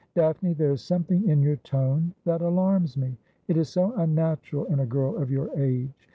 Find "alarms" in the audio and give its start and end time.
2.41-2.97